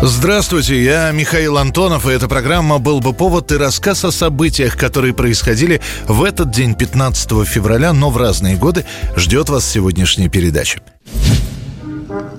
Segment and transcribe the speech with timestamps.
[0.00, 5.12] Здравствуйте, я Михаил Антонов, и эта программа «Был бы повод» и рассказ о событиях, которые
[5.12, 10.80] происходили в этот день, 15 февраля, но в разные годы, ждет вас сегодняшняя передача.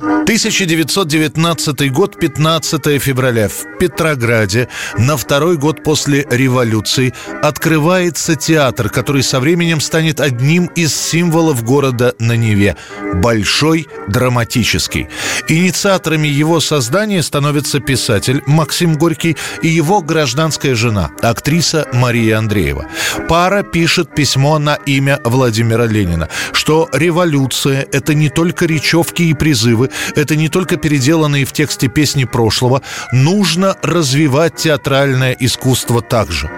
[0.02, 3.50] 1919 год, 15 февраля.
[3.50, 10.96] В Петрограде на второй год после революции открывается театр, который со временем станет одним из
[10.96, 12.76] символов города на Неве–
[13.14, 15.10] Большой драматический.
[15.48, 22.86] Инициаторами его создания становятся писатель Максим Горький и его гражданская жена, актриса Мария Андреева.
[23.28, 29.89] Пара пишет письмо на имя Владимира Ленина, что революция– это не только речевки и призывы,
[30.16, 36.50] это не только переделанные в тексте песни прошлого, нужно развивать театральное искусство также.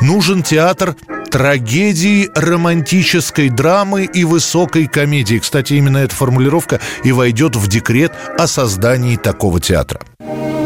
[0.00, 0.96] Нужен театр
[1.30, 5.38] трагедии, романтической драмы и высокой комедии.
[5.38, 10.00] Кстати, именно эта формулировка и войдет в декрет о создании такого театра.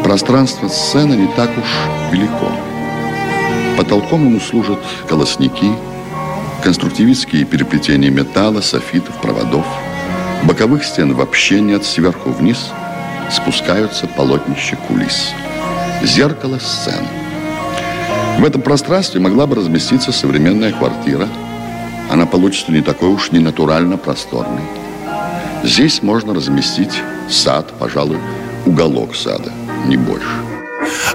[0.02, 1.64] Пространство сцены не так уж
[2.12, 2.50] велико.
[3.76, 4.78] Потолком ему служат
[5.08, 5.72] колосники,
[6.62, 9.66] конструктивистские переплетения металла, софитов, проводов–
[10.44, 12.70] Боковых стен вообще нет, сверху вниз
[13.30, 15.32] спускаются полотнища кулис.
[16.02, 17.08] Зеркало сцены.
[18.38, 21.28] В этом пространстве могла бы разместиться современная квартира.
[22.10, 24.64] Она получится не такой уж не натурально просторной.
[25.62, 26.92] Здесь можно разместить
[27.30, 28.18] сад, пожалуй,
[28.66, 29.50] уголок сада,
[29.86, 30.53] не больше.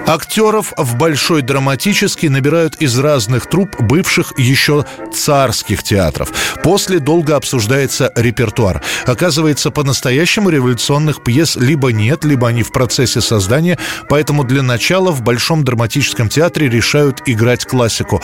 [0.05, 6.31] Актеров в Большой драматический набирают из разных труп бывших еще царских театров.
[6.63, 8.81] После долго обсуждается репертуар.
[9.05, 13.77] Оказывается, по-настоящему революционных пьес либо нет, либо они в процессе создания,
[14.09, 18.21] поэтому для начала в Большом драматическом театре решают играть классику.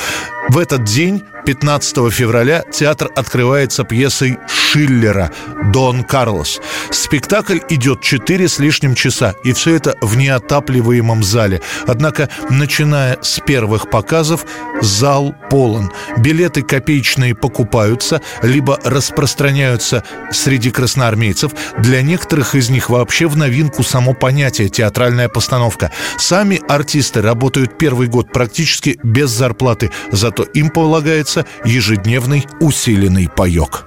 [0.49, 5.31] В этот день 15 февраля театр открывается пьесой Шиллера
[5.71, 6.59] «Дон Карлос».
[6.91, 11.61] Спектакль идет 4 с лишним часа, и все это в неотапливаемом зале.
[11.87, 14.45] Однако, начиная с первых показов,
[14.81, 15.91] зал полон.
[16.17, 21.51] Билеты копеечные покупаются, либо распространяются среди красноармейцев.
[21.77, 25.91] Для некоторых из них вообще в новинку само понятие «театральная постановка».
[26.17, 29.91] Сами артисты работают первый год практически без зарплаты,
[30.35, 33.85] зато им полагается ежедневный усиленный паек.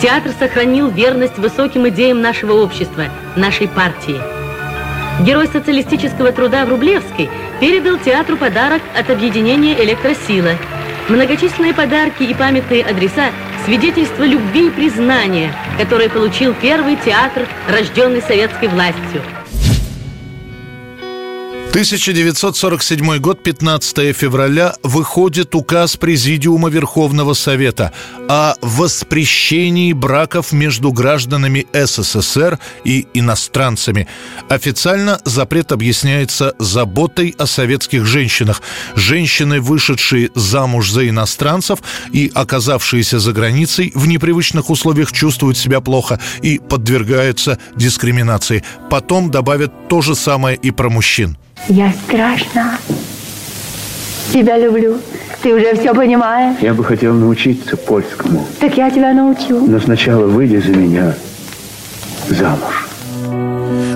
[0.00, 3.04] Театр сохранил верность высоким идеям нашего общества,
[3.36, 4.20] нашей партии.
[5.24, 7.28] Герой социалистического труда Врублевский
[7.60, 10.52] передал театру подарок от объединения «Электросила».
[11.08, 13.30] Многочисленные подарки и памятные адреса–
[13.64, 19.22] свидетельство любви и признания, которое получил первый театр, рожденный советской властью–
[21.72, 27.92] 1947 год, 15 февраля, выходит указ Президиума Верховного Совета
[28.28, 34.06] о воспрещении браков между гражданами СССР и иностранцами.
[34.50, 38.60] Официально запрет объясняется заботой о советских женщинах.
[38.94, 41.78] Женщины, вышедшие замуж за иностранцев
[42.12, 48.62] и оказавшиеся за границей, в непривычных условиях чувствуют себя плохо и подвергаются дискриминации.
[48.90, 51.38] Потом добавят то же самое и про мужчин.
[51.68, 52.78] Я страшно
[54.32, 54.98] тебя люблю.
[55.42, 56.56] Ты уже все понимаешь?
[56.60, 58.46] Я бы хотел научиться польскому.
[58.60, 59.66] Так я тебя научу.
[59.66, 61.14] Но сначала выйди за меня
[62.28, 62.91] замуж.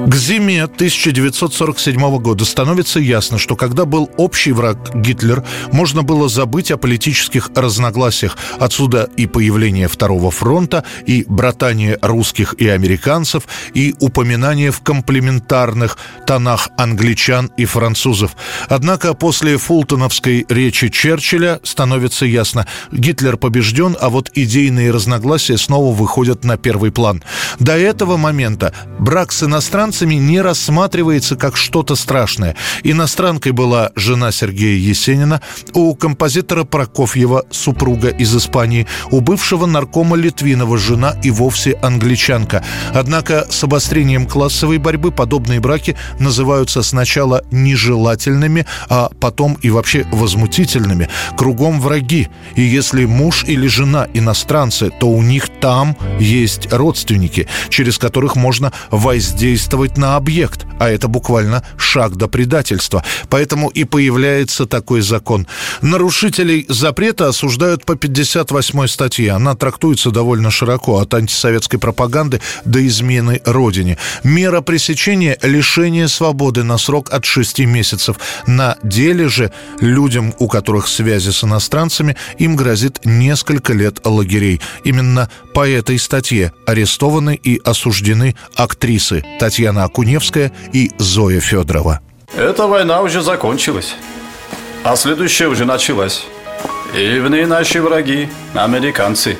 [0.06, 6.70] К зиме 1947 года становится ясно, что когда был общий враг Гитлер, можно было забыть
[6.70, 8.38] о политических разногласиях.
[8.60, 16.68] Отсюда и появление Второго фронта, и братание русских и американцев, и упоминание в комплементарных тонах
[16.76, 18.36] англичан и французов.
[18.68, 26.44] Однако после фултоновской речи Черчилля становится ясно, Гитлер побежден, а вот идейные разногласия снова выходят
[26.44, 27.24] на первый план.
[27.58, 32.54] До этого момента брак с иностранцем иностранцами не рассматривается как что-то страшное.
[32.82, 35.40] Иностранкой была жена Сергея Есенина,
[35.72, 42.62] у композитора Прокофьева супруга из Испании, у бывшего наркома Литвинова жена и вовсе англичанка.
[42.92, 51.08] Однако с обострением классовой борьбы подобные браки называются сначала нежелательными, а потом и вообще возмутительными.
[51.38, 52.28] Кругом враги.
[52.54, 58.72] И если муж или жена иностранцы, то у них там есть родственники, через которых можно
[58.90, 63.02] воздействовать реагировать на объект, а это буквально шаг до предательства.
[63.28, 65.46] Поэтому и появляется такой закон.
[65.82, 69.32] Нарушителей запрета осуждают по 58 статье.
[69.32, 73.98] Она трактуется довольно широко, от антисоветской пропаганды до измены Родине.
[74.24, 78.16] Мера пресечения– лишение свободы на срок от 6 месяцев.
[78.46, 79.50] На деле же
[79.80, 84.60] людям, у которых связи с иностранцами, им грозит несколько лет лагерей.
[84.84, 92.00] Именно по этой статье арестованы и осуждены актрисы Татьяна Акуневская и Зоя Федорова.
[92.36, 93.94] Эта война уже закончилась,
[94.84, 96.26] а следующая уже началась.
[96.94, 99.38] И в ней наши враги, американцы.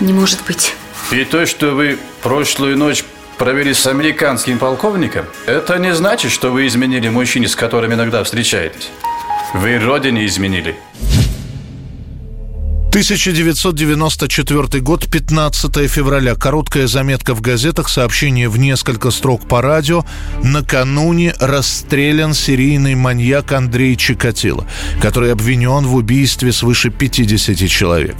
[0.00, 0.74] Не может быть.
[1.10, 3.04] И то, что вы прошлую ночь
[3.38, 8.90] провели с американским полковником, это не значит, что вы изменили мужчине, с которым иногда встречаетесь.
[9.54, 10.76] Вы родине изменили.
[12.98, 16.34] 1994 год, 15 февраля.
[16.34, 20.04] Короткая заметка в газетах, сообщение в несколько строк по радио.
[20.42, 24.66] Накануне расстрелян серийный маньяк Андрей Чикатило,
[25.00, 28.16] который обвинен в убийстве свыше 50 человек.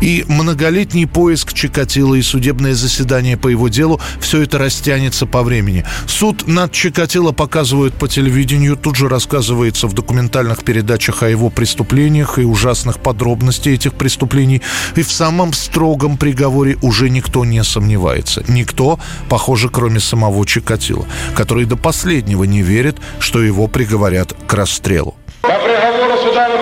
[0.00, 5.84] И многолетний поиск Чикатило и судебное заседание по его делу– все это растянется по времени.
[6.06, 12.38] Суд над Чикатило показывают по телевидению, тут же рассказывается в документальных передачах о его преступлениях
[12.38, 14.62] и ужасных подробностей этих преступлений.
[14.96, 18.44] И в самом строгом приговоре уже никто не сомневается.
[18.48, 25.14] Никто, похоже, кроме самого Чикатила, который до последнего не верит, что его приговорят к расстрелу.
[25.42, 26.55] По приговору суда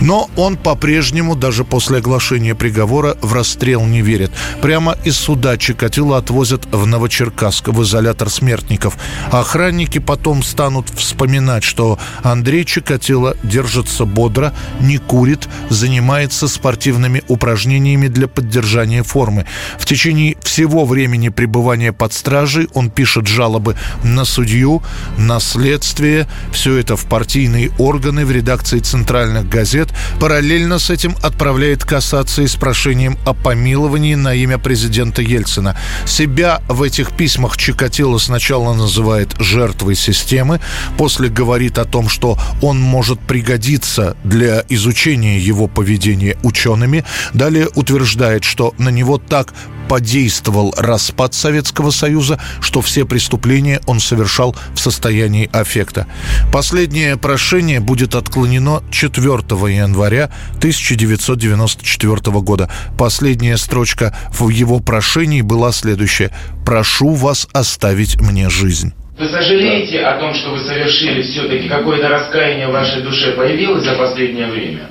[0.00, 4.30] Но он по-прежнему, даже после оглашения приговора, в расстрел не верит.
[4.62, 8.96] Прямо из суда Чикатило отвозят в Новочеркасск, в изолятор смертников.
[9.30, 18.28] Охранники потом станут вспоминать, что Андрей Чикатило держится бодро, не курит, занимается спортивными упражнениями для
[18.28, 19.46] поддержания формы.
[19.78, 24.82] В течение всего времени пребывания под стражей он пишет жалобы на судью,
[25.16, 26.26] на следствие.
[26.52, 32.46] Все это в партийные органы, в редакции центральных газет, лет, параллельно с этим отправляет кассации
[32.46, 35.76] с прошением о помиловании на имя президента Ельцина.
[36.06, 40.60] Себя в этих письмах Чикатило сначала называет жертвой системы,
[40.96, 47.04] после говорит о том, что он может пригодиться для изучения его поведения учеными,
[47.34, 49.54] далее утверждает, что на него так
[49.88, 56.06] подействовал распад Советского Союза, что все преступления он совершал в состоянии аффекта.
[56.52, 59.32] Последнее прошение будет отклонено 4
[59.74, 62.70] января 1994 года.
[62.98, 66.30] Последняя строчка в его прошении была следующая.
[66.64, 68.92] «Прошу вас оставить мне жизнь».
[69.18, 73.94] Вы сожалеете о том, что вы совершили все-таки какое-то раскаяние в вашей душе появилось за
[73.94, 74.90] последнее время?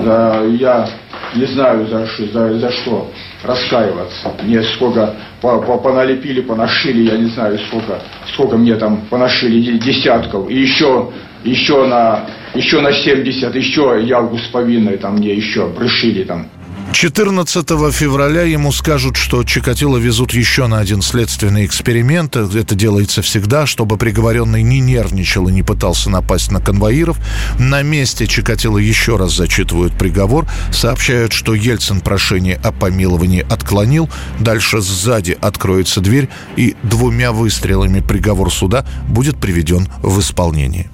[0.00, 0.88] Да, я
[1.34, 3.10] не знаю за, за, за что
[3.42, 4.32] раскаиваться.
[4.42, 8.00] Мне сколько по, по, поналепили, понашили, я не знаю сколько,
[8.32, 10.50] сколько мне там понашили десятков.
[10.50, 11.10] И еще,
[11.44, 16.46] еще на, еще на 70, еще ялгу с повинной там мне еще пришили там.
[16.92, 22.36] 14 февраля ему скажут, что Чикатило везут еще на один следственный эксперимент.
[22.36, 27.18] Это делается всегда, чтобы приговоренный не нервничал и не пытался напасть на конвоиров.
[27.58, 30.46] На месте Чикатило еще раз зачитывают приговор.
[30.70, 34.08] Сообщают, что Ельцин прошение о помиловании отклонил.
[34.38, 40.90] Дальше сзади откроется дверь и двумя выстрелами приговор суда будет приведен в исполнение.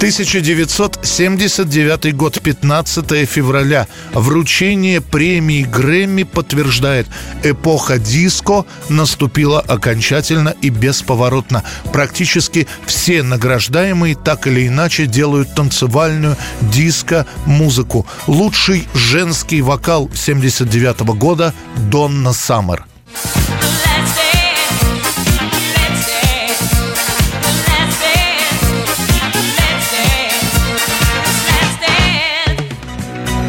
[0.00, 3.86] 1979 год, 15 февраля.
[4.14, 7.06] Вручение премии Грэмми подтверждает,
[7.44, 11.64] эпоха диско наступила окончательно и бесповоротно.
[11.92, 18.06] Практически все награждаемые так или иначе делают танцевальную диско-музыку.
[18.26, 22.86] Лучший женский вокал 79 года Донна Саммер.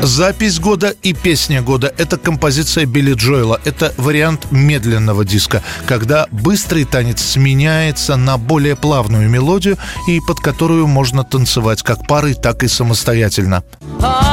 [0.03, 3.59] Запись года и песня года– это композиция Билли Джоэла.
[3.65, 9.77] Это вариант медленного диска, когда быстрый танец сменяется на более плавную мелодию
[10.07, 13.63] и под которую можно танцевать как парой, так и самостоятельно.
[13.99, 14.31] Oh,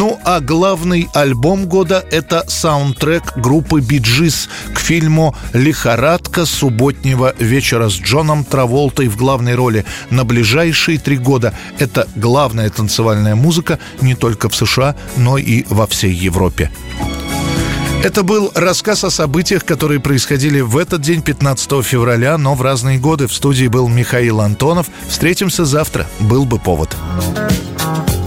[0.00, 8.00] Ну а главный альбом года– это саундтрек группы Биджис к фильму «Лихорадка субботнего вечера» с
[8.00, 9.84] Джоном Траволтой в главной роли.
[10.08, 15.86] На ближайшие три года это главная танцевальная музыка не только в США, но и во
[15.86, 16.70] всей Европе.
[18.02, 22.98] Это был рассказ о событиях, которые происходили в этот день, 15 февраля, но в разные
[22.98, 23.26] годы.
[23.26, 24.86] В студии был Михаил Антонов.
[25.10, 26.06] Встретимся завтра.
[26.20, 26.96] Был бы повод.
[27.18, 28.19] был бы